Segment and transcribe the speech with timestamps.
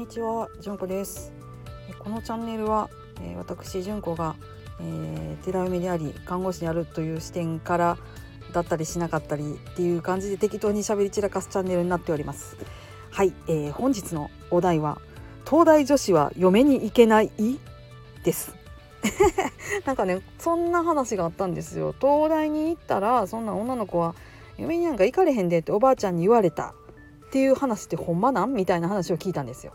[0.00, 1.30] にちは、じゅんこです。
[1.90, 2.88] えこのチャンネルは、
[3.20, 4.34] えー私じゅんこが、
[4.80, 7.98] えー、寺嫁であり看護師であるという視点から
[8.54, 12.56] だったりしなかったりっていう感じで適当に喋り散らかすチャンネルになっております。
[13.10, 15.02] はい、えー本日のお題は
[15.44, 17.30] 東大女子は嫁に行けない
[18.24, 18.54] です。
[19.84, 21.94] なんかねそんな話があったんですよ。
[22.00, 24.14] 東大に行ったらそんな女の子は
[24.56, 26.74] 嫁になんか行かれへんでっておばあちゃんに言われた
[27.26, 28.54] っていう話ってほんまなん？
[28.54, 29.74] みたいな話を聞いたんですよ。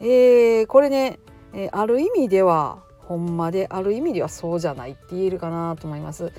[0.00, 1.18] えー、これね、
[1.52, 6.32] えある意味ではほんまである意味ではそうじゃないって言えるかなと思います。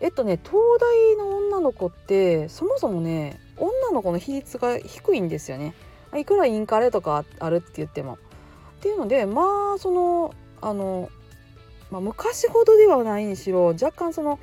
[0.00, 5.74] えっとね東大の女の子ってそもそもね女の子の比率が低いんですよね。
[6.16, 8.14] いくらインカレとかあるって言っても。
[8.14, 8.16] っ
[8.80, 11.10] ていうのでまあそのあの、
[11.90, 14.38] まあ、昔ほどではないにしろ若干その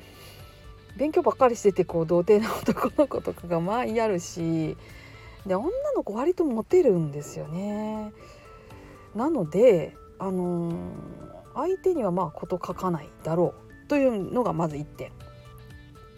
[0.96, 4.76] 勉強ばっかりしててこう童貞な男の子とかがまあやるし
[5.46, 8.12] で女の子割とモテるんですよね。
[9.14, 10.76] なので、あのー
[11.54, 13.54] 相手にはまあ事書かないだろ
[13.86, 15.12] うというのがまず1点。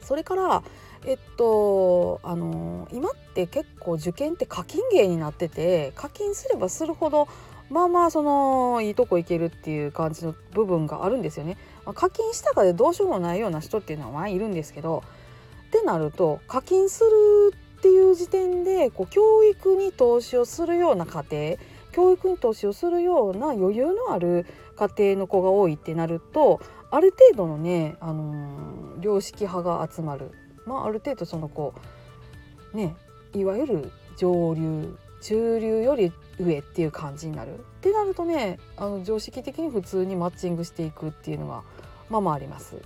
[0.03, 0.63] それから
[1.07, 7.27] えっとあの今って結構受験って課金芸になってて課金すればするほど
[7.71, 11.57] まあまあそのいいとこ行けるっていう感じの部分があるんですよね。
[11.87, 15.03] まあ課金したかでどうしようもないような人っていうのはまあいるんですけど
[15.69, 21.57] ってなると課金するっていう時点でこう教育に投資をするような家庭
[21.95, 30.31] 教育に投資をするような余裕のある家庭の子が多いってなるとある程度のね、あのー良識派が集まる、
[30.67, 31.75] まあ、ある程度そのこ
[32.73, 32.97] うね
[33.35, 41.63] いわゆる上流中流より上っていう感じになるってなるとねあの常識的に普通にマッチングしていくっていうのが
[42.09, 42.77] まあまああります。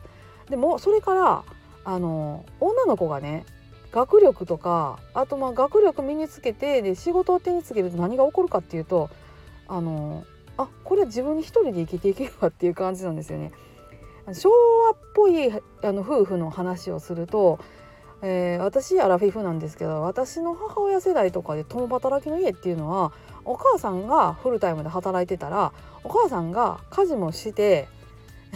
[0.48, 1.44] でもそれから
[1.84, 3.44] あの女の子がね
[3.92, 9.08] 学力とかあとまあ学力身につけてで仕事を手につけると何が起こるかっていうと
[9.66, 10.24] あの
[10.56, 13.52] あこれは自分に一人で生きていけるわっていう感じなんですよね。
[14.34, 17.58] 昭和っぽいあの夫婦の話をすると、
[18.20, 23.12] えー私アラフィフなんですけど私の母親世代とかで共働きの家っていうのは
[23.44, 25.72] お母さんがフルタイムで働いてたら
[26.04, 27.88] お母さんが家事もして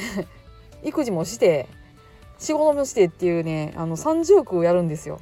[0.85, 1.69] 育児もして
[2.43, 5.21] 仕事もしてっていうねあの三重苦をやるんですよ。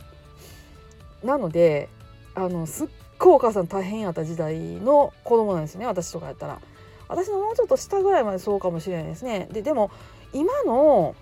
[1.23, 1.91] なので
[2.35, 2.89] あのすっ
[3.19, 6.59] ごいお母さん大変やった時代の子供なんですよね私とかやったら。
[7.09, 9.49] 私のもうちょっと下ぐらいまでそうかもしれないですね。
[9.53, 9.91] ででも
[10.33, 11.15] 今の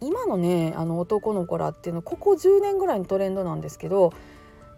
[0.00, 4.12] 今のねあの男の子らっていうのはここ10年ぐらいのトレンドなんですけど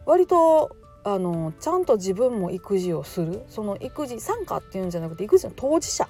[0.04, 6.08] 割とあのちゃんと自分も育児をするその育児参加っていうんじゃなくて育児の当事者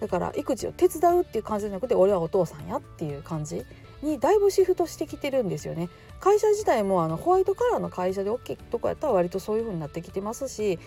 [0.00, 3.64] だから育児を手伝うっていう感じじゃなくて俺はお父さんやっていう感じ
[4.02, 5.88] にだいぶシフトしてきてるんですよね。
[6.20, 10.78] 会社自体もあのホワイトカラーの会社で大きいとこやったら割とそういう風になってきてますし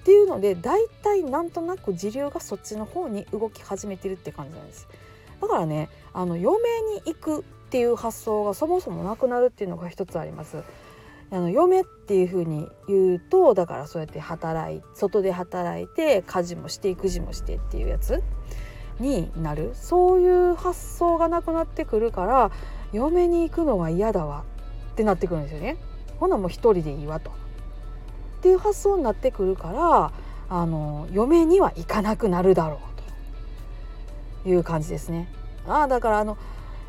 [0.00, 4.88] っていうので大体なんとなく時流がそっちの方に動き始めてるって感じなんです。
[5.40, 6.60] だからねあの嫁
[7.04, 10.62] に行くっていう発想がそもそもなくなるっていうのが一つあります。
[11.30, 18.22] あの嫁っていう風に言うとだからそうやって働い外で働いて家事もして育児もしてっていうやつ
[19.00, 22.50] になるそういう発想がなくなってくるから
[22.92, 24.44] 嫁に行くのは嫌だわ
[24.92, 25.76] ってなってくるんですよね。
[26.18, 27.30] ほなもう一人でいいわと。
[27.30, 27.32] っ
[28.40, 30.12] ていう発想になってくるから
[30.48, 32.78] あの嫁には行かなくなるだろう
[34.44, 35.28] という感じですね。
[35.66, 36.38] あだからあの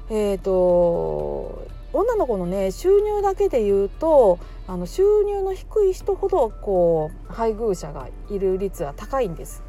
[0.10, 9.64] えっ、と女の子のね収入だけで言うとあの収入の低い人ほどこう配偶者がいる率は高いんです。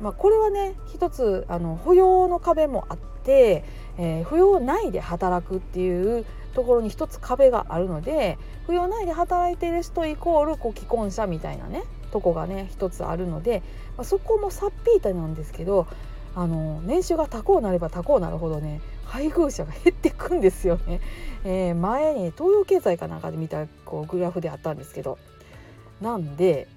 [0.00, 3.64] まあ、これはね一つあの扶養の壁もあって、
[3.98, 6.24] えー扶養内で働くっていう
[6.54, 13.62] ところに一つ壁があるので扶養内で働いてる人イコールこう既婚者みたいなねとこがね一つあるので、
[13.96, 15.86] まあ、そこもさっぴいたなんですけど
[16.34, 21.00] あの年収が高うなれば高うなるほどね配偶者が減ってくんですよね。
[21.44, 25.18] えー前に東洋経済かなんかで見たこうグラフであったんですけど
[26.00, 26.68] なんで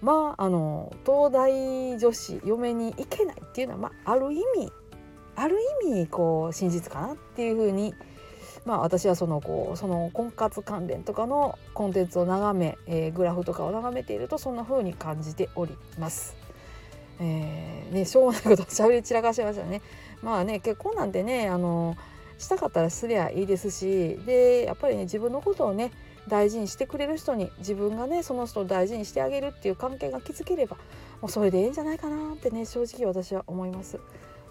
[0.00, 4.72] まああの東大女子嫁に行けないっていうのは、まあ、ある意味
[5.36, 7.94] ある意味こう真実かなっていうふうに
[8.64, 16.36] まあ私はそのこうその婚活関連とかのコンテンツを眺め、えーグラフとかを眺めているとそんな風に感じております。
[17.20, 19.82] えーね、しょうもないこと喋り散らかしましたね。
[20.22, 21.96] まあね結婚なんてねあの
[22.38, 25.90] したかったらすりゃいいですしでやっぱりね自分のことをね
[26.28, 30.76] 大事にしてくれる人に自分がねその人を大事にしてあげるっていう関係が築ければ
[31.20, 33.98] もうそれでいいんじゃないかなってね正直私は思います。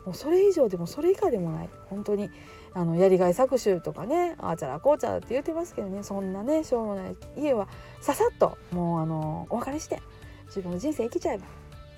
[0.05, 2.29] もうそれ以上でもそれ以下でもない本当に
[2.73, 7.67] あのやりがい搾取とかねあーちゃらこうちゃらって言ってますけどねそんなねしょうもない家は
[7.99, 10.01] ささっともうあのお別れして
[10.45, 11.47] 自分の人生生きちゃえばっ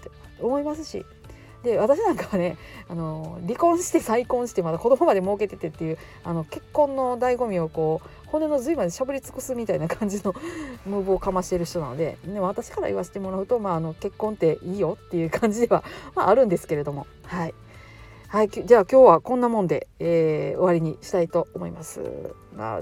[0.03, 0.09] て
[0.41, 1.05] 思いますし
[1.63, 2.57] で私なんかはね
[2.87, 10.33] あの離婚して再婚してまだ子供まで設けててっていうあの結婚の醍醐味をこう骨の髄までしゃぶり尽くすみたいな感じの
[10.85, 15.83] ムーブをかましてる人なのででも私から言わせてもらうと、まあ、あの結婚っていいよっていう感じでは、
[16.15, 17.53] まあ、あるんですけれどもはい。
[18.27, 22.35] はい、じゃあ今日はこんなもんで、えー、終わりにしたいと思います。
[22.55, 22.81] まあ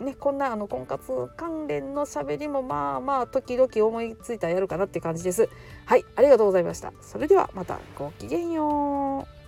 [0.00, 5.48] ね、こんなあの婚活関連のしゃべりもまあまあ時々思いついたらやるかなって感じです。
[5.86, 6.92] はい、ありがとうございました。
[7.00, 9.43] それではまたごきげんよう。